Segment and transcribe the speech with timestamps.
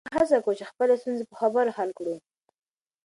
[0.03, 2.15] موږ هڅه کوو چې خپلې ستونزې په خبرو حل کړو.